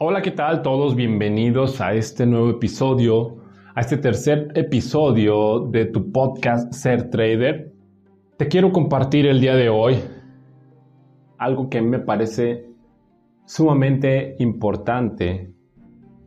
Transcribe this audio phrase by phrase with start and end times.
[0.00, 0.94] Hola, ¿qué tal todos?
[0.94, 3.38] Bienvenidos a este nuevo episodio,
[3.74, 7.74] a este tercer episodio de tu podcast Ser Trader.
[8.36, 9.96] Te quiero compartir el día de hoy
[11.36, 12.70] algo que me parece
[13.44, 15.52] sumamente importante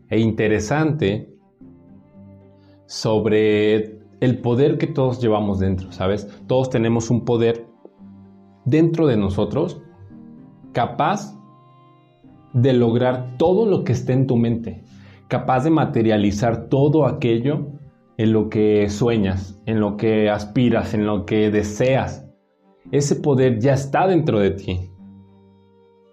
[0.09, 1.33] e interesante
[2.87, 6.27] sobre el poder que todos llevamos dentro, ¿sabes?
[6.45, 7.65] Todos tenemos un poder
[8.65, 9.81] dentro de nosotros
[10.73, 11.40] capaz
[12.53, 14.83] de lograr todo lo que esté en tu mente,
[15.27, 17.67] capaz de materializar todo aquello
[18.17, 22.27] en lo que sueñas, en lo que aspiras, en lo que deseas.
[22.91, 24.91] Ese poder ya está dentro de ti.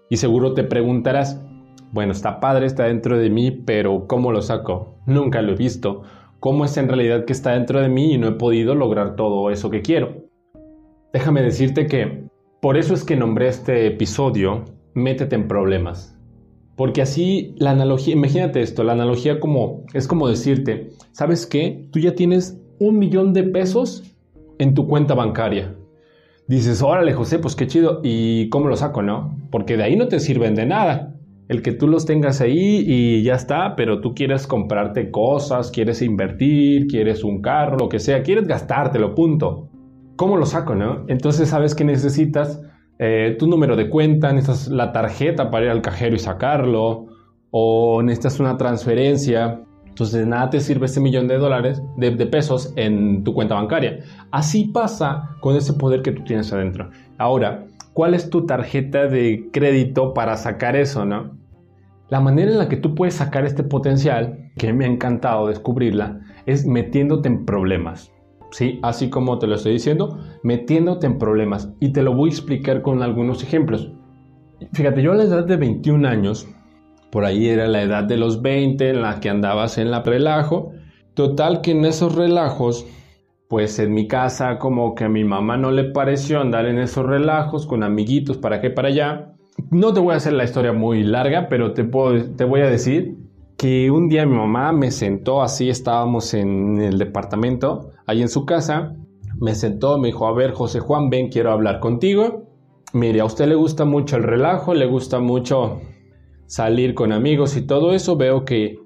[0.09, 1.43] Y seguro te preguntarás,
[1.91, 4.95] bueno, está padre, está dentro de mí, pero ¿cómo lo saco?
[5.05, 6.03] Nunca lo he visto
[6.39, 9.49] cómo es en realidad que está dentro de mí y no he podido lograr todo
[9.49, 10.23] eso que quiero.
[11.13, 12.29] Déjame decirte que
[12.61, 16.18] por eso es que nombré este episodio Métete en problemas.
[16.79, 21.89] Porque así la analogía, imagínate esto, la analogía como es como decirte, ¿sabes qué?
[21.91, 24.15] Tú ya tienes un millón de pesos
[24.59, 25.75] en tu cuenta bancaria.
[26.47, 27.99] Dices, órale José, pues qué chido.
[28.01, 29.37] ¿Y cómo lo saco, no?
[29.51, 31.17] Porque de ahí no te sirven de nada
[31.49, 36.01] el que tú los tengas ahí y ya está, pero tú quieres comprarte cosas, quieres
[36.01, 39.67] invertir, quieres un carro, lo que sea, quieres gastártelo, punto.
[40.15, 41.03] ¿Cómo lo saco, no?
[41.09, 42.61] Entonces sabes que necesitas
[42.99, 47.07] eh, tu número de cuenta, necesitas la tarjeta para ir al cajero y sacarlo,
[47.49, 49.61] o necesitas una transferencia.
[49.87, 53.99] Entonces nada te sirve ese millón de dólares, de, de pesos en tu cuenta bancaria.
[54.31, 56.89] Así pasa con ese poder que tú tienes adentro.
[57.17, 61.37] Ahora, ¿cuál es tu tarjeta de crédito para sacar eso, no?
[62.09, 66.21] La manera en la que tú puedes sacar este potencial, que me ha encantado descubrirla,
[66.45, 68.11] es metiéndote en problemas.
[68.51, 71.71] Sí, así como te lo estoy diciendo, metiéndote en problemas.
[71.79, 73.91] Y te lo voy a explicar con algunos ejemplos.
[74.73, 76.47] Fíjate, yo a la edad de 21 años,
[77.11, 80.71] por ahí era la edad de los 20 en la que andabas en la relajo.
[81.13, 82.85] Total que en esos relajos,
[83.47, 87.05] pues en mi casa como que a mi mamá no le pareció andar en esos
[87.05, 89.33] relajos con amiguitos para aquí para allá.
[89.69, 93.17] No te voy a hacer la historia muy larga, pero te, te voy a decir
[93.59, 98.45] que un día mi mamá me sentó así, estábamos en el departamento, ahí en su
[98.45, 98.95] casa,
[99.37, 102.45] me sentó, me dijo, a ver, José Juan, ven, quiero hablar contigo.
[102.93, 105.81] Mire, a usted le gusta mucho el relajo, le gusta mucho
[106.45, 108.79] salir con amigos y todo eso, veo que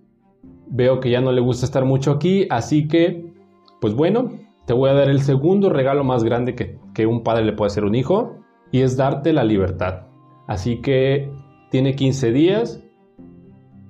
[0.68, 3.32] veo que ya no le gusta estar mucho aquí, así que,
[3.80, 4.32] pues bueno,
[4.66, 7.68] te voy a dar el segundo regalo más grande que, que un padre le puede
[7.68, 8.40] hacer a un hijo,
[8.72, 10.08] y es darte la libertad.
[10.48, 11.32] Así que
[11.70, 12.83] tiene 15 días.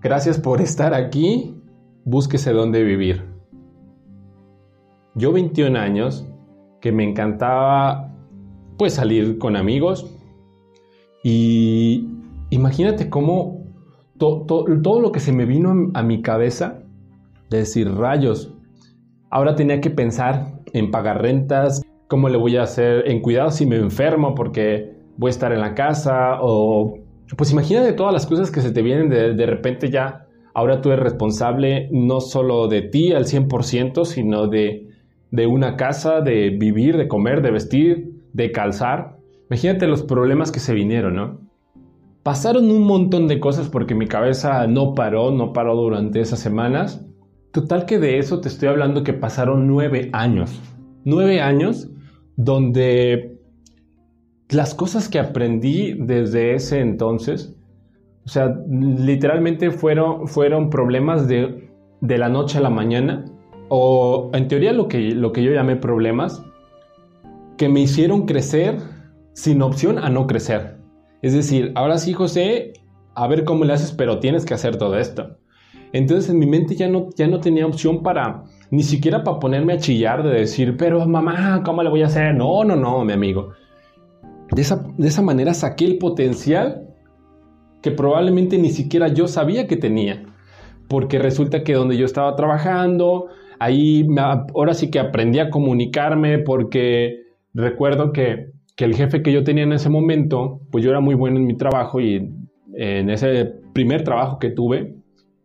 [0.03, 1.55] Gracias por estar aquí.
[2.03, 3.23] Búsquese dónde vivir.
[5.15, 6.27] Yo 21 años,
[6.81, 8.13] que me encantaba
[8.77, 10.13] pues salir con amigos.
[11.23, 12.09] Y
[12.49, 13.63] imagínate cómo
[14.17, 16.83] todo lo que se me vino a mi cabeza,
[17.49, 18.53] de decir rayos,
[19.29, 23.65] ahora tenía que pensar en pagar rentas, cómo le voy a hacer en cuidado si
[23.65, 27.02] me enfermo porque voy a estar en la casa o
[27.37, 30.27] pues imagínate todas las cosas que se te vienen de, de repente ya.
[30.53, 34.87] Ahora tú eres responsable no solo de ti al 100%, sino de,
[35.31, 39.17] de una casa, de vivir, de comer, de vestir, de calzar.
[39.49, 41.39] Imagínate los problemas que se vinieron, ¿no?
[42.21, 47.05] Pasaron un montón de cosas porque mi cabeza no paró, no paró durante esas semanas.
[47.51, 50.61] Total que de eso te estoy hablando que pasaron nueve años.
[51.03, 51.89] Nueve años
[52.35, 53.32] donde
[54.53, 57.55] las cosas que aprendí desde ese entonces,
[58.25, 61.69] o sea, literalmente fueron, fueron problemas de,
[62.01, 63.25] de la noche a la mañana,
[63.69, 66.43] o en teoría lo que, lo que yo llamé problemas,
[67.57, 68.77] que me hicieron crecer
[69.33, 70.77] sin opción a no crecer.
[71.21, 72.73] Es decir, ahora sí, José,
[73.15, 75.37] a ver cómo le haces, pero tienes que hacer todo esto.
[75.93, 79.73] Entonces en mi mente ya no, ya no tenía opción para, ni siquiera para ponerme
[79.73, 82.33] a chillar de decir, pero mamá, ¿cómo le voy a hacer?
[82.35, 83.53] No, no, no, mi amigo.
[84.51, 86.87] De esa, manera saqué el potencial
[87.81, 90.23] que probablemente ni siquiera yo sabía que tenía.
[90.87, 93.27] Porque resulta que donde yo estaba trabajando,
[93.59, 97.21] ahí ahora sí que aprendí a comunicarme porque
[97.53, 101.15] recuerdo que, que, el jefe que yo tenía en ese momento, pues yo era muy
[101.15, 102.29] bueno en mi trabajo y
[102.75, 104.95] en ese primer trabajo que tuve,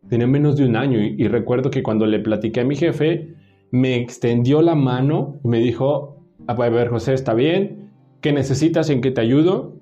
[0.09, 3.35] tenía menos de un año y, y recuerdo que cuando le platiqué a mi jefe,
[3.71, 7.88] me extendió la mano y me dijo, a ver José, está bien,
[8.21, 8.91] ¿Qué necesitas?
[8.91, 9.75] ¿En qué te ayudo?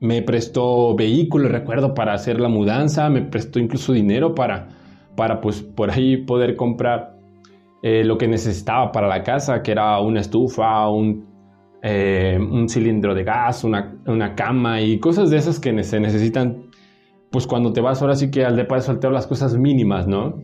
[0.00, 4.68] Me prestó vehículo, recuerdo, para hacer la mudanza, me prestó incluso dinero para,
[5.16, 7.16] para pues, por ahí poder comprar
[7.82, 11.26] eh, lo que necesitaba para la casa, que era una estufa, un,
[11.82, 16.64] eh, un cilindro de gas, una, una, cama y cosas de esas que se necesitan
[17.30, 20.42] pues cuando te vas ahora sí que al depa de soltero las cosas mínimas, ¿no?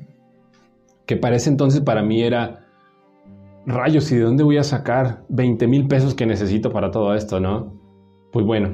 [1.06, 2.61] Que para ese entonces para mí era,
[3.66, 7.40] rayos, ¿y de dónde voy a sacar 20 mil pesos que necesito para todo esto,
[7.40, 7.80] no?
[8.32, 8.70] Pues bueno,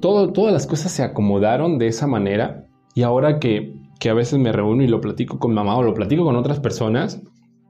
[0.00, 4.38] todo, todas las cosas se acomodaron de esa manera y ahora que, que a veces
[4.38, 7.22] me reúno y lo platico con mamá o lo platico con otras personas,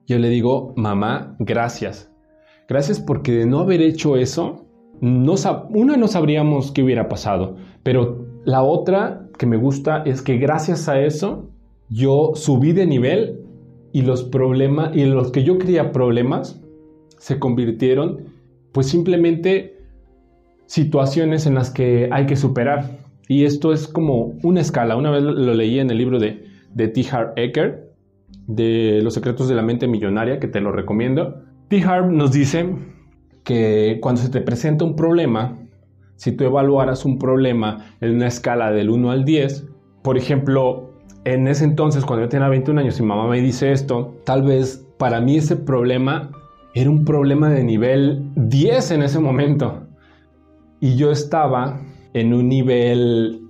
[0.06, 2.10] yo le digo, mamá, gracias.
[2.68, 4.66] Gracias porque de no haber hecho eso,
[5.00, 5.34] no
[5.70, 10.88] una no sabríamos qué hubiera pasado, pero la otra que me gusta es que gracias
[10.88, 11.50] a eso
[11.88, 13.47] yo subí de nivel
[13.98, 16.62] y los problemas y los que yo creía problemas
[17.18, 18.26] se convirtieron
[18.70, 19.76] pues simplemente
[20.66, 23.00] situaciones en las que hay que superar.
[23.26, 24.96] Y esto es como una escala.
[24.96, 27.06] Una vez lo leí en el libro de, de T.
[27.10, 27.90] Harv Eker,
[28.46, 31.42] de Los secretos de la mente millonaria, que te lo recomiendo.
[31.66, 31.82] T.
[31.82, 32.68] Harv nos dice
[33.42, 35.58] que cuando se te presenta un problema,
[36.14, 39.66] si tú evaluaras un problema en una escala del 1 al 10,
[40.02, 40.87] por ejemplo,
[41.24, 44.86] en ese entonces, cuando yo tenía 21 años y mamá me dice esto, tal vez
[44.98, 46.30] para mí ese problema
[46.74, 49.82] era un problema de nivel 10 en ese momento.
[50.80, 51.80] Y yo estaba
[52.14, 53.42] en un nivel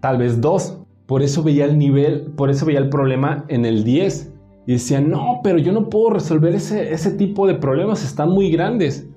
[0.00, 0.78] tal vez 2.
[1.06, 4.32] Por eso veía el nivel, por eso veía el problema en el 10.
[4.66, 8.50] Y decía, no, pero yo no puedo resolver ese, ese tipo de problemas, están muy
[8.50, 9.08] grandes.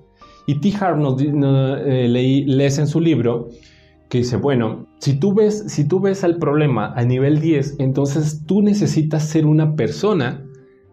[0.46, 0.74] Y T.
[0.80, 3.50] Harv nos, eh, lees en su libro
[4.10, 8.44] que dice, bueno, si tú, ves, si tú ves el problema a nivel 10, entonces
[8.46, 10.46] tú necesitas ser una persona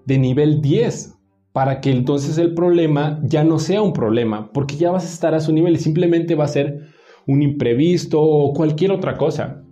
[0.04, 1.14] de nivel 10
[1.52, 5.34] para que entonces el problema ya no sea un problema, porque ya vas a estar
[5.34, 6.88] a su nivel y simplemente va a ser
[7.26, 9.62] un imprevisto o cualquier otra cosa.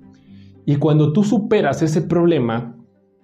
[0.64, 2.76] Y cuando tú superas ese problema,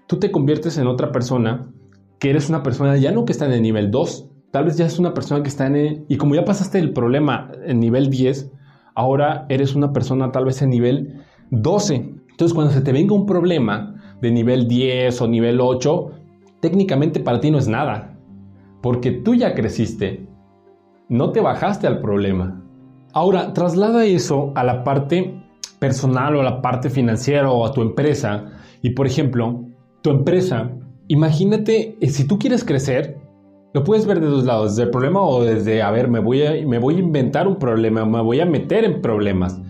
[0.08, 1.72] tú te conviertes en otra persona,
[2.18, 4.86] que eres una persona ya no que está en el nivel 2, Tal vez ya
[4.86, 5.76] es una persona que está en...
[5.76, 8.50] El, y como ya pasaste el problema en nivel 10,
[8.98, 11.94] ahora eres una persona tal vez en nivel 12.
[12.30, 16.10] Entonces cuando se te venga un problema de nivel 10 o nivel 8,
[16.60, 18.18] técnicamente para ti no es nada.
[18.82, 20.26] Porque tú ya creciste.
[21.08, 22.60] No te bajaste al problema.
[23.12, 25.42] Ahora, traslada eso a la parte
[25.78, 28.46] personal o a la parte financiera o a tu empresa.
[28.82, 29.64] Y por ejemplo,
[30.02, 30.72] tu empresa,
[31.06, 33.16] imagínate, eh, si tú quieres crecer,
[33.74, 36.42] lo puedes ver de dos lados, desde el problema o desde, a ver, me voy
[36.42, 39.60] a, me voy a inventar un problema, me voy a meter en problemas,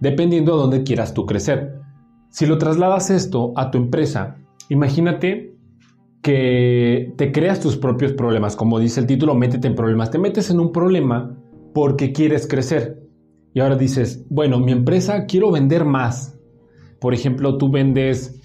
[0.00, 1.80] dependiendo de dónde quieras tú crecer.
[2.30, 4.36] Si lo trasladas esto a tu empresa,
[4.68, 5.54] imagínate
[6.22, 10.50] que te creas tus propios problemas, como dice el título, métete en problemas, te metes
[10.50, 11.36] en un problema
[11.72, 13.00] porque quieres crecer.
[13.54, 16.38] Y ahora dices, bueno, mi empresa quiero vender más.
[17.00, 18.40] Por ejemplo, tú vendes,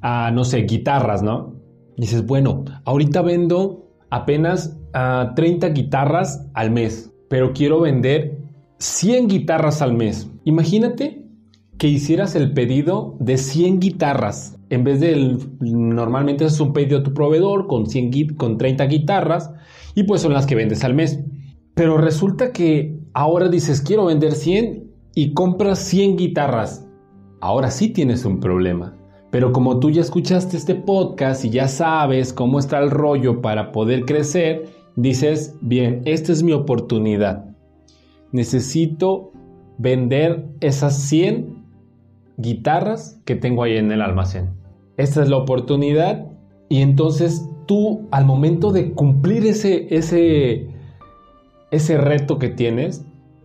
[0.00, 1.56] a, no sé, guitarras, ¿no?
[1.96, 8.38] dices, bueno, ahorita vendo apenas a 30 guitarras al mes, pero quiero vender
[8.78, 10.30] 100 guitarras al mes.
[10.44, 11.24] Imagínate
[11.78, 14.58] que hicieras el pedido de 100 guitarras.
[14.70, 19.52] En vez de normalmente es un pedido a tu proveedor con 100 con 30 guitarras
[19.94, 21.20] y pues son las que vendes al mes.
[21.74, 26.86] Pero resulta que ahora dices quiero vender 100 y compras 100 guitarras.
[27.40, 28.95] Ahora sí tienes un problema.
[29.36, 33.70] Pero como tú ya escuchaste este podcast y ya sabes cómo está el rollo para
[33.70, 37.44] poder crecer, dices, bien, esta es mi oportunidad.
[38.32, 39.32] Necesito
[39.76, 41.66] vender esas 100
[42.38, 44.54] guitarras que tengo ahí en el almacén.
[44.96, 46.28] Esta es la oportunidad
[46.70, 50.70] y entonces tú al momento de cumplir ese, ese,
[51.70, 53.04] ese reto que tienes,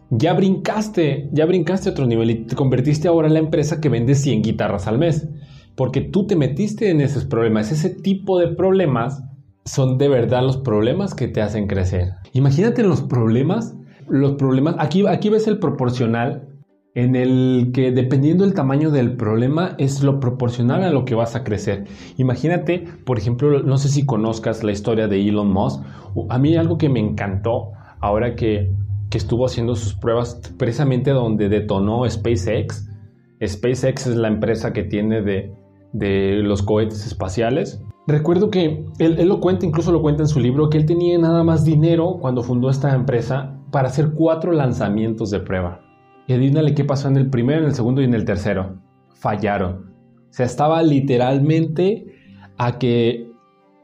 [0.10, 3.90] ya brincaste, ya brincaste a otro nivel y te convertiste ahora en la empresa que
[3.90, 5.28] vende 100 guitarras al mes
[5.76, 7.72] porque tú te metiste en esos problemas.
[7.72, 9.24] Ese tipo de problemas
[9.66, 12.14] son de verdad los problemas que te hacen crecer.
[12.34, 13.76] Imagínate los problemas,
[14.08, 16.48] los problemas, aquí, aquí ves el proporcional
[16.94, 21.36] en el que dependiendo del tamaño del problema es lo proporcional a lo que vas
[21.36, 21.86] a crecer.
[22.18, 25.82] Imagínate, por ejemplo, no sé si conozcas la historia de Elon Musk.
[26.30, 28.74] A mí algo que me encantó ahora que,
[29.10, 32.90] que estuvo haciendo sus pruebas precisamente donde detonó SpaceX.
[33.46, 35.54] SpaceX es la empresa que tiene de,
[35.94, 37.84] de los cohetes espaciales.
[38.08, 41.44] Recuerdo que él, lo cuenta, incluso lo cuenta en su libro, que él tenía nada
[41.44, 45.82] más dinero cuando fundó esta empresa para hacer cuatro lanzamientos de prueba.
[46.28, 48.78] Y adivínale qué pasó en el primero, en el segundo y en el tercero.
[49.16, 49.92] Fallaron.
[50.30, 52.06] O sea, estaba literalmente
[52.58, 53.32] a que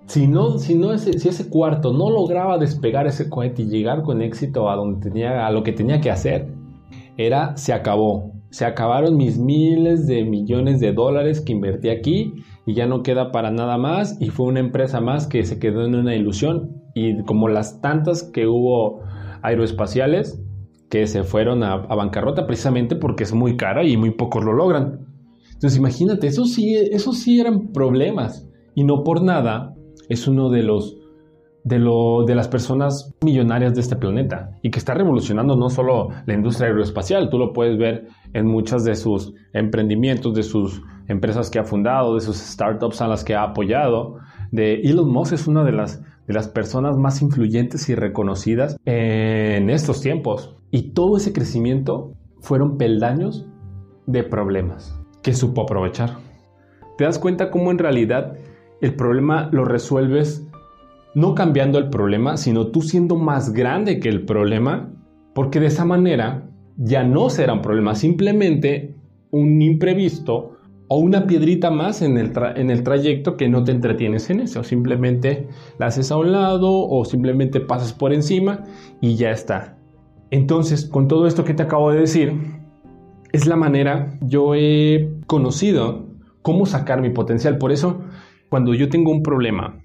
[0.08, 4.04] si no, si no ese, si ese cuarto no lograba despegar ese cohete y llegar
[4.04, 6.48] con éxito a donde tenía, a lo que tenía que hacer,
[7.18, 8.37] era se acabó.
[8.58, 12.34] Se acabaron mis miles de millones de dólares que invertí aquí
[12.66, 15.86] y ya no queda para nada más y fue una empresa más que se quedó
[15.86, 19.04] en una ilusión y como las tantas que hubo
[19.44, 20.42] aeroespaciales
[20.90, 25.06] que se fueron a, bancarrota precisamente porque es muy cara y muy pocos lo logran.
[25.54, 26.76] Entonces imagínate, eso sí,
[27.14, 28.50] sí eran problemas.
[28.74, 29.76] Y no por nada
[30.10, 30.97] es uno de los
[31.68, 36.10] de, lo, de las personas millonarias de este planeta y que está revolucionando no solo
[36.26, 41.50] la industria aeroespacial, tú lo puedes ver en muchas de sus emprendimientos, de sus empresas
[41.50, 44.16] que ha fundado, de sus startups a las que ha apoyado.
[44.52, 49.70] De Elon Musk es una de las, de las personas más influyentes y reconocidas en
[49.70, 50.56] estos tiempos.
[50.72, 53.46] Y todo ese crecimiento fueron peldaños
[54.06, 56.18] de problemas que supo aprovechar.
[56.98, 58.38] ¿Te das cuenta cómo en realidad
[58.80, 60.47] el problema lo resuelves
[61.18, 64.94] no cambiando el problema, sino tú siendo más grande que el problema?
[65.34, 66.48] Porque de esa manera
[66.78, 68.94] ya no será un problema, simplemente
[69.32, 74.30] un imprevisto o una piedrita más en el, en el trayecto que no te entretienes
[74.30, 74.64] en eso.
[74.64, 75.48] Simplemente
[75.80, 78.66] la haces a un lado o simplemente pasas por encima
[79.02, 79.76] y ya está.
[80.30, 82.32] Entonces, con todo esto que te acabo de decir,
[83.32, 86.10] es la manera yo he conocido
[86.44, 87.58] cómo sacar mi potencial.
[87.58, 88.02] Por eso,
[88.50, 89.80] cuando yo tengo un problema,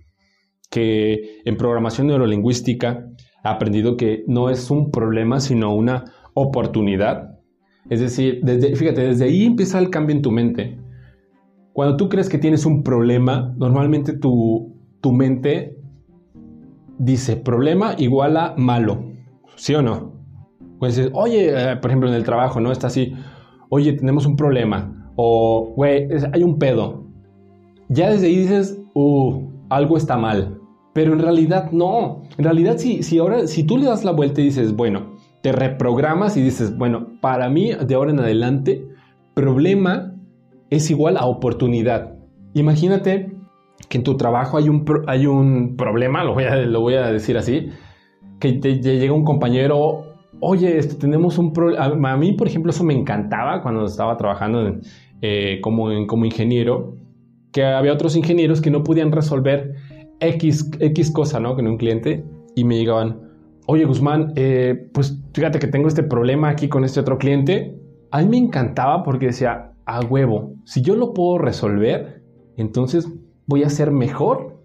[0.73, 3.07] que en programación neurolingüística
[3.45, 7.39] he aprendido que no es un problema, sino una oportunidad.
[7.91, 10.79] Es decir, desde, fíjate, desde ahí empieza el cambio en tu mente.
[11.75, 15.77] Cuando tú crees que tienes un problema, normalmente tu, tu mente
[16.99, 19.13] dice problema igual a malo,
[19.57, 20.15] ¿sí o no?
[20.79, 22.73] Pues dices, oye, eh, por ejemplo en el trabajo, ¿no?
[22.73, 23.13] Está así,
[23.69, 27.07] oye, tenemos un problema, o, güey, hay un pedo.
[27.89, 30.62] Ya desde ahí dices, uh, algo está mal.
[30.93, 32.23] Pero en realidad no.
[32.37, 35.53] En realidad, si, si ahora, si tú le das la vuelta y dices, bueno, te
[35.53, 38.87] reprogramas y dices, bueno, para mí de ahora en adelante,
[39.35, 40.15] problema
[40.71, 42.15] es igual a oportunidad.
[42.55, 43.33] Imagínate
[43.89, 47.11] que en tu trabajo hay un, hay un problema, lo voy, a, lo voy a
[47.11, 47.71] decir así,
[48.39, 50.05] que te, llega un compañero,
[50.41, 52.13] oye, esto, tenemos un problema.
[52.13, 54.79] A mí, por ejemplo, eso me encantaba cuando estaba trabajando
[55.21, 56.97] eh, como, como ingeniero,
[57.53, 59.75] que había otros ingenieros que no podían resolver
[60.23, 61.55] X, X cosa, ¿no?
[61.55, 62.25] Con un cliente
[62.55, 63.21] y me llegaban,
[63.67, 67.79] oye Guzmán, eh, pues fíjate que tengo este problema aquí con este otro cliente.
[68.11, 72.23] A mí me encantaba porque decía, a huevo, si yo lo puedo resolver,
[72.57, 73.09] entonces
[73.47, 74.63] voy a ser mejor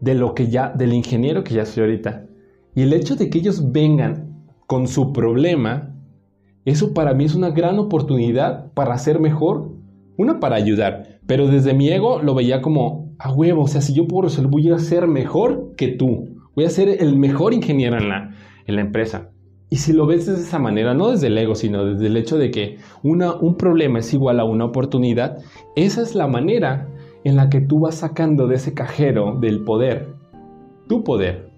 [0.00, 2.26] de lo que ya, del ingeniero que ya soy ahorita.
[2.74, 5.94] Y el hecho de que ellos vengan con su problema,
[6.64, 9.72] eso para mí es una gran oportunidad para ser mejor,
[10.16, 13.92] una para ayudar, pero desde mi ego lo veía como, a huevo, o sea, si
[13.92, 16.40] yo puedo resolver, voy a ser mejor que tú.
[16.56, 18.34] Voy a ser el mejor ingeniero en la,
[18.66, 19.30] en la empresa.
[19.68, 22.38] Y si lo ves de esa manera, no desde el ego, sino desde el hecho
[22.38, 25.36] de que una, un problema es igual a una oportunidad,
[25.76, 26.88] esa es la manera
[27.22, 30.08] en la que tú vas sacando de ese cajero del poder,
[30.88, 31.50] tu poder.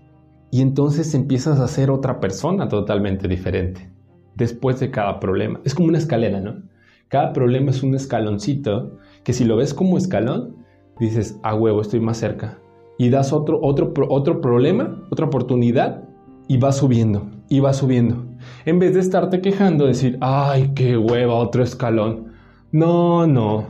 [0.51, 3.89] Y entonces empiezas a ser otra persona totalmente diferente
[4.35, 5.61] después de cada problema.
[5.65, 6.61] Es como una escalera, ¿no?
[7.07, 10.62] Cada problema es un escaloncito que si lo ves como escalón,
[11.03, 12.59] dices, a huevo, estoy más cerca.
[12.99, 16.05] Y das otro, otro, otro problema, otra oportunidad,
[16.49, 18.27] y vas subiendo, y vas subiendo.
[18.65, 22.33] En vez de estarte quejando, decir, ay, qué hueva, otro escalón.
[22.71, 23.67] No, no,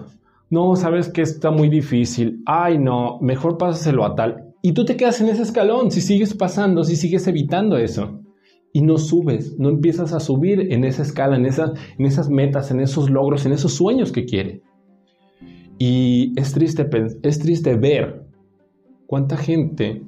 [0.50, 2.42] no, sabes que está muy difícil.
[2.46, 4.54] Ay, no, mejor pásaselo a tal.
[4.62, 8.20] Y tú te quedas en ese escalón, si sigues pasando, si sigues evitando eso.
[8.72, 12.70] Y no subes, no empiezas a subir en esa escala, en, esas, en esas metas,
[12.70, 14.62] en esos logros, en esos sueños que quieres.
[15.84, 16.88] Y es triste,
[17.24, 18.24] es triste ver
[19.08, 20.04] cuánta gente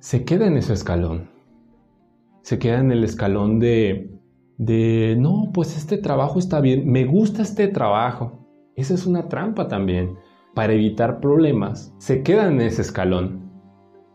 [0.00, 1.30] se queda en ese escalón.
[2.42, 4.10] Se queda en el escalón de,
[4.58, 8.46] de, no, pues este trabajo está bien, me gusta este trabajo.
[8.76, 10.18] Esa es una trampa también.
[10.54, 13.50] Para evitar problemas, se quedan en ese escalón.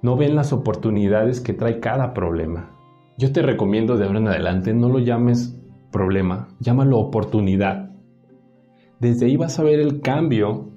[0.03, 2.77] No ven las oportunidades que trae cada problema.
[3.17, 5.59] Yo te recomiendo de ahora en adelante no lo llames
[5.91, 7.88] problema, llámalo oportunidad
[8.99, 10.69] desde ahí vas a ver el cambio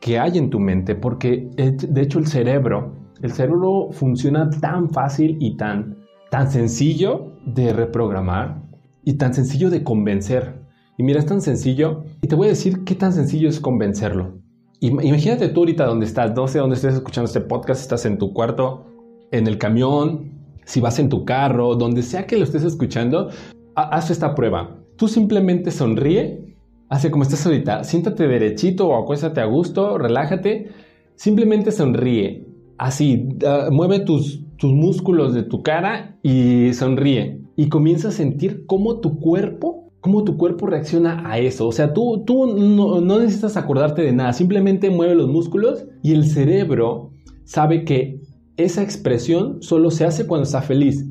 [0.00, 5.36] que hay en tu mente, porque de hecho el cerebro, el cerebro funciona tan fácil
[5.40, 5.98] y tan,
[6.30, 8.62] tan sencillo de reprogramar
[9.04, 10.62] y tan sencillo de convencer.
[10.96, 14.38] Y mira, es tan sencillo, y te voy a decir qué tan sencillo es convencerlo.
[14.80, 18.32] Imagínate tú ahorita donde estás, no sé dónde estés escuchando este podcast, estás en tu
[18.32, 18.86] cuarto,
[19.32, 20.32] en el camión,
[20.64, 23.30] si vas en tu carro, donde sea que lo estés escuchando,
[23.74, 24.76] haz esta prueba.
[24.96, 26.47] Tú simplemente sonríe
[26.88, 30.70] Hace como estás ahorita, siéntate derechito o acuéstate a gusto, relájate,
[31.16, 32.46] simplemente sonríe.
[32.78, 33.28] Así,
[33.70, 37.42] mueve tus, tus músculos de tu cara y sonríe.
[37.56, 41.66] Y comienza a sentir cómo tu cuerpo, cómo tu cuerpo reacciona a eso.
[41.66, 46.12] O sea, tú, tú no, no necesitas acordarte de nada, simplemente mueve los músculos y
[46.12, 47.10] el cerebro
[47.44, 48.20] sabe que
[48.56, 51.04] esa expresión solo se hace cuando está feliz.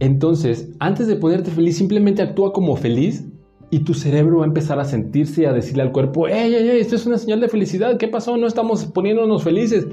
[0.00, 3.26] Entonces, antes de ponerte feliz, simplemente actúa como feliz
[3.70, 6.68] y tu cerebro va a empezar a sentirse y a decirle al cuerpo, ¡Ey, ey,
[6.68, 6.80] ey!
[6.80, 7.98] Esto es una señal de felicidad.
[7.98, 8.36] ¿Qué pasó?
[8.36, 9.86] No estamos poniéndonos felices.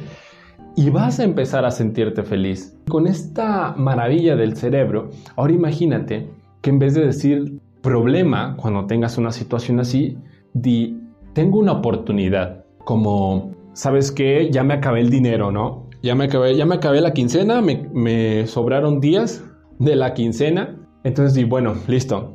[0.78, 2.78] Y vas a empezar a sentirte feliz.
[2.88, 6.30] Con esta maravilla del cerebro, ahora imagínate
[6.62, 10.18] que en vez de decir problema cuando tengas una situación así,
[10.54, 10.98] di,
[11.34, 12.66] tengo una oportunidad.
[12.80, 14.50] Como, ¿sabes qué?
[14.52, 15.90] Ya me acabé el dinero, ¿no?
[16.02, 19.44] Ya me acabé, ya me acabé la quincena, me, me sobraron días
[19.80, 20.78] de la quincena.
[21.04, 22.35] Entonces di, bueno, listo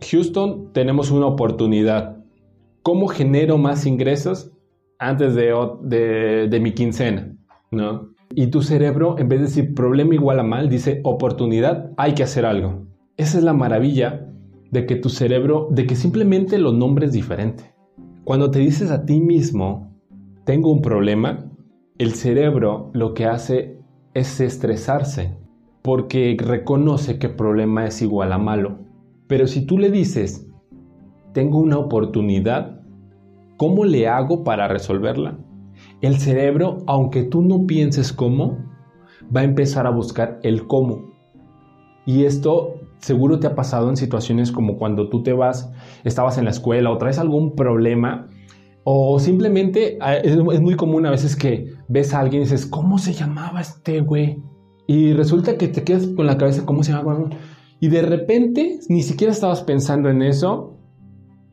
[0.00, 2.16] Houston, tenemos una oportunidad.
[2.82, 4.52] ¿Cómo genero más ingresos
[4.98, 7.36] antes de, mi quincena?
[7.70, 8.10] ¿No?
[8.34, 12.22] Y tu cerebro, en vez de decir problema igual a mal, dice oportunidad, hay que
[12.22, 12.86] hacer algo.
[13.16, 14.26] Esa es la maravilla
[14.70, 17.74] de que tu cerebro, de que simplemente lo nombres diferente.
[18.24, 19.94] Cuando te dices a ti mismo,
[20.44, 21.50] tengo un problema,
[21.98, 23.80] el cerebro lo que hace
[24.14, 25.36] es estresarse,
[25.82, 28.87] porque reconoce que problema es igual a malo.
[29.28, 30.46] Pero si tú le dices,
[31.32, 32.80] tengo una oportunidad,
[33.56, 35.38] ¿cómo le hago para resolverla?
[36.00, 38.58] El cerebro, aunque tú no pienses cómo,
[39.34, 41.12] va a empezar a buscar el cómo.
[42.06, 45.70] Y esto seguro te ha pasado en situaciones como cuando tú te vas,
[46.04, 48.28] estabas en la escuela o traes algún problema
[48.84, 52.96] o simplemente ah, es, muy común a veces que ves a alguien y dices, ¿cómo
[52.98, 54.42] se llamaba este güey?
[54.86, 57.28] Y resulta que te quedas con la cabeza, ¿cómo se llama?
[57.80, 60.76] Y de repente ni siquiera estabas pensando en eso.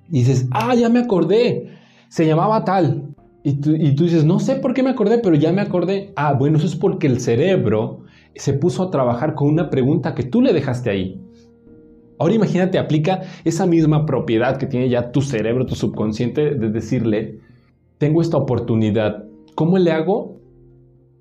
[0.10, 1.70] Y dices, ah, ya me acordé.
[2.10, 3.16] Se llamaba tal.
[3.44, 6.14] Y tú, y tú, dices, no sé por qué me acordé, pero ya me acordé.
[6.16, 8.02] Ah, bueno, eso es porque el cerebro
[8.36, 11.22] se puso a trabajar con una pregunta que tú le dejaste ahí.
[12.18, 17.40] Ahora imagínate, aplica esa misma propiedad que tiene ya tu cerebro, tu subconsciente, de decirle,
[17.98, 19.26] tengo esta oportunidad.
[19.54, 20.40] ¿Cómo le hago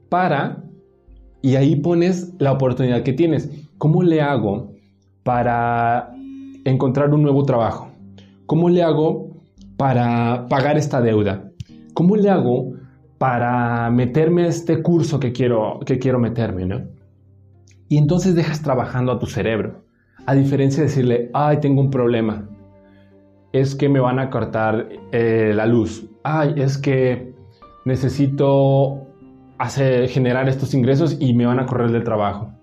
[0.09, 0.65] para...
[1.43, 3.51] Y ahí pones la oportunidad que tienes.
[3.77, 4.74] ¿Cómo le hago
[5.25, 6.13] para
[6.65, 7.89] encontrar un nuevo trabajo?
[8.47, 9.31] ¿Cómo le hago
[9.77, 11.51] para pagar esta deuda?
[11.95, 12.75] ¿Cómo le hago
[13.19, 16.67] para meterme a este curso que quiero, que quiero meterme?
[16.67, 16.83] ¿no?
[17.89, 19.83] Y entonces dejas trabajando a tu cerebro.
[20.27, 22.49] A diferencia de decirle, ay, tengo un problema.
[23.53, 26.07] Es que me van a cortar eh, la luz.
[26.23, 27.35] Ay, es que
[27.85, 29.07] necesito
[29.59, 32.54] hacer, generar estos ingresos y me van a correr del trabajo.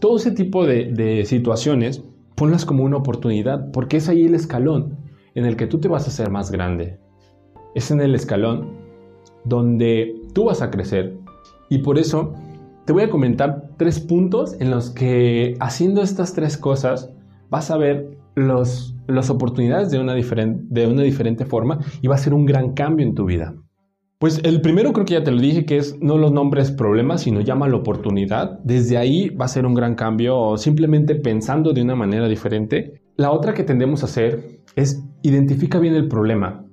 [0.00, 2.02] Todo ese tipo de, situaciones,
[2.34, 4.96] ponlas como una oportunidad, porque es ahí el escalón
[5.34, 6.98] en el que tú te vas a hacer más grande.
[7.74, 8.70] Es en el escalón
[9.44, 11.16] donde tú vas a crecer.
[11.68, 12.32] Y por eso
[12.86, 17.10] te voy a comentar tres puntos en los que haciendo estas tres cosas
[17.50, 22.18] vas a ver los, las oportunidades de una, de una diferente forma y va a
[22.18, 23.54] ser un gran cambio en tu vida.
[24.20, 27.22] Pues el primero creo que ya te lo dije, que es no los nombres problemas,
[27.22, 28.58] sino llámalo oportunidad.
[28.64, 33.00] Desde ahí va a ser un gran cambio simplemente pensando de una manera diferente.
[33.16, 36.66] La otra que tendemos a hacer es identifica bien el problema,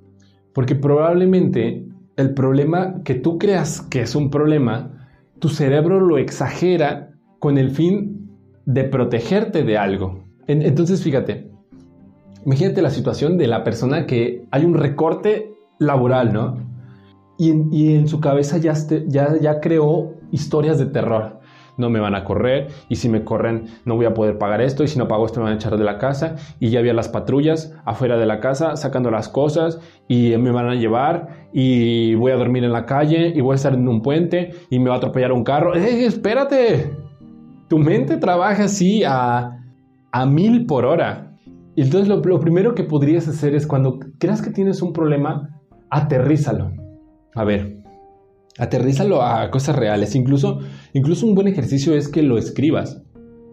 [0.52, 5.08] porque probablemente el problema que tú creas que es un problema,
[5.38, 8.28] tu cerebro lo exagera con el fin
[8.66, 10.22] de protegerte de algo.
[10.48, 11.50] Entonces fíjate,
[12.44, 16.68] imagínate la situación de la persona que hay un recorte laboral, ¿no?
[17.38, 18.74] Y en, su cabeza ya,
[19.06, 21.38] ya, creó historias de terror.
[21.76, 24.82] No me van a correr y si me corren no voy a poder pagar esto
[24.82, 26.92] y si no pago esto me van a echar de la casa y ya había
[26.92, 32.16] las patrullas afuera de la casa sacando las cosas y me van a llevar y
[32.16, 34.88] voy a dormir en la calle y voy a estar en un puente y me
[34.88, 35.76] va a atropellar un carro.
[35.76, 36.90] ¡Eh, espérate!
[37.68, 39.62] Tu mente trabaja así a,
[40.10, 41.36] a mil por hora.
[41.76, 45.60] Y entonces lo, lo primero que podrías hacer es cuando creas que tienes un problema,
[45.90, 46.77] aterrízalo
[47.38, 47.78] a ver,
[48.58, 50.14] aterrízalo a cosas reales.
[50.14, 50.60] Incluso,
[50.92, 53.02] incluso un buen ejercicio es que lo escribas.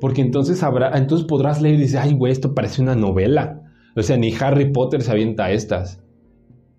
[0.02, 3.62] Porque entonces habrá, entonces podrás leer y decir, ay, güey, esto parece una novela.
[3.96, 6.04] O sea, ni Harry Potter se avienta a estas.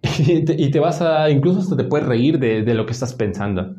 [0.19, 3.75] y, te, vas a, incluso hasta te puedes reír de, lo que estás pensando.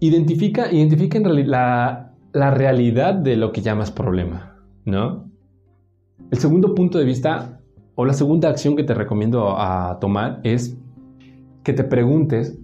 [0.00, 5.30] Identifica, identifica en la, la realidad de lo que llamas problema, ¿no?
[6.30, 7.60] El segundo punto de vista,
[7.94, 10.78] o la segunda acción que te recomiendo a tomar es
[11.68, 12.58] que te preguntes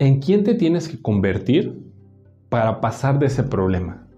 [0.00, 1.80] en quién te tienes que convertir
[2.48, 4.08] para pasar de ese problema.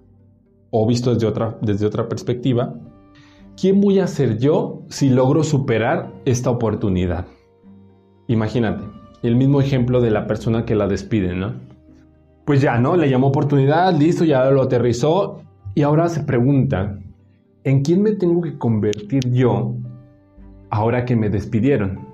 [0.71, 2.77] O visto desde otra, desde otra perspectiva,
[3.61, 7.27] ¿quién voy a ser yo si logro superar esta oportunidad?
[8.27, 8.85] Imagínate,
[9.23, 11.53] el mismo ejemplo de la persona que la despide, ¿no?
[12.47, 12.97] Pues ya, ¿no?
[12.97, 15.43] Le llamó oportunidad, listo, ya lo aterrizó
[15.75, 16.99] y ahora se pregunta,
[17.65, 19.75] ¿en quién me tengo que convertir yo
[20.71, 22.09] ahora que me despidieron?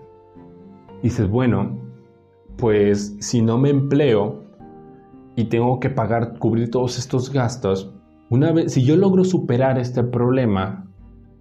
[1.03, 1.76] dices, bueno,
[2.57, 4.45] pues si no me empleo
[5.37, 7.95] y tengo que pagar, cubrir todos estos gastos,
[8.29, 10.91] una vez, si yo logro superar este problema,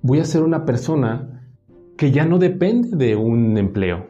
[0.02, 1.50] voy a ser una persona
[1.98, 4.08] que ya no depende de un empleo.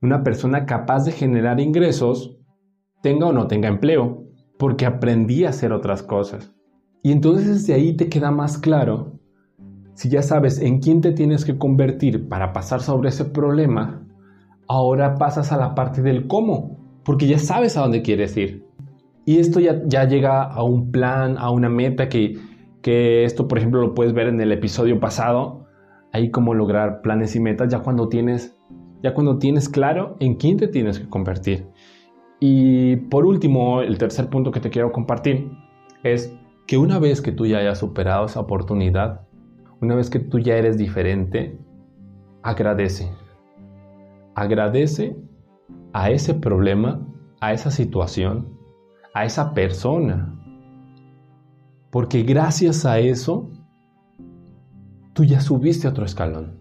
[0.00, 2.38] Una persona capaz de generar ingresos,
[3.02, 4.24] tenga o no tenga empleo,
[4.58, 6.54] porque aprendí a hacer otras cosas.
[7.02, 9.18] Y entonces desde ahí te queda más claro,
[9.94, 14.06] si ya sabes en quién te tienes que convertir para pasar sobre ese problema,
[14.70, 18.64] ahora pasas a la parte del cómo, porque ya sabes a dónde quieres ir.
[19.26, 22.38] Y esto ya, ya llega a un plan, a una meta que,
[22.80, 25.66] que esto, por ejemplo, lo puedes ver en el episodio pasado,
[26.12, 28.56] ahí cómo lograr planes y metas ya cuando tienes
[29.02, 31.66] ya cuando tienes claro en quién te tienes que convertir.
[32.38, 35.50] Y por último, el tercer punto que te quiero compartir
[36.04, 36.32] es
[36.66, 39.22] que una vez que tú ya hayas superado esa oportunidad,
[39.80, 41.58] una vez que tú ya eres diferente,
[42.42, 43.10] agradece.
[44.40, 45.18] Agradece
[45.92, 47.06] a ese problema,
[47.42, 48.56] a esa situación,
[49.12, 50.34] a esa persona.
[51.90, 53.50] Porque gracias a eso,
[55.12, 56.58] tú ya subiste a otro escalón.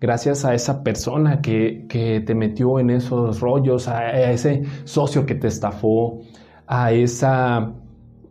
[0.00, 1.86] Gracias a esa persona que,
[2.24, 6.20] te metió en esos rollos, a, ese socio que te estafó,
[6.68, 7.72] a esa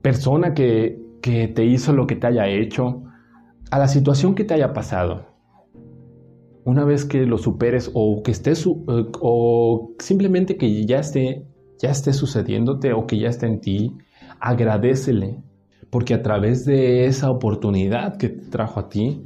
[0.01, 3.03] persona que, que te hizo lo que te haya hecho,
[3.71, 5.34] a la situación que te haya pasado.
[6.65, 8.71] Una vez que lo superes o que estés eh,
[9.21, 11.45] o simplemente que ya esté
[11.80, 13.97] ya esté sucediéndote o que ya esté en ti,
[14.39, 15.43] agradecele,
[15.89, 19.23] porque a través de esa oportunidad que te trajo a ti,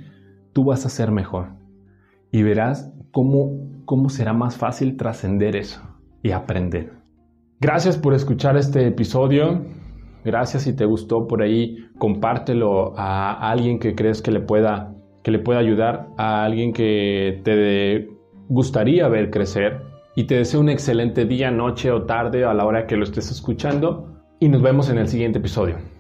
[0.54, 1.54] tú vas a ser mejor.
[2.32, 5.82] Y verás cómo, cómo será más fácil trascender eso
[6.22, 6.94] y aprender.
[7.60, 9.66] Gracias por escuchar este episodio.
[10.26, 15.32] Gracias si te gustó por ahí, compártelo a alguien que crees que le pueda que
[15.32, 18.10] le pueda ayudar, a alguien que te
[18.48, 19.82] gustaría ver crecer
[20.16, 23.32] y te deseo un excelente día, noche o tarde a la hora que lo estés
[23.32, 24.08] escuchando
[24.40, 25.99] y nos vemos en el siguiente episodio.